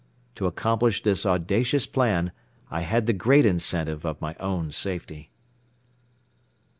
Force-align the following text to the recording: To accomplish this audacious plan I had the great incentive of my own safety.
To 0.33 0.47
accomplish 0.47 1.03
this 1.03 1.27
audacious 1.27 1.85
plan 1.85 2.31
I 2.71 2.81
had 2.81 3.05
the 3.05 3.13
great 3.13 3.45
incentive 3.45 4.03
of 4.03 4.19
my 4.19 4.33
own 4.39 4.71
safety. 4.71 5.29